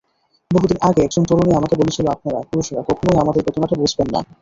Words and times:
বহুদিন 0.51 0.77
আগে 0.81 1.01
একজন 1.03 1.23
তরুণী 1.25 1.51
আমাকে 1.55 1.75
বলেছিলেন, 1.75 2.09
আপনারা, 2.15 2.39
পুরুষেরা 2.49 2.81
কখনোই 2.89 3.17
আমাদের 3.17 3.41
বেদনাটা 3.45 3.75
বুঝবেন 3.81 4.07
না। 4.13 4.19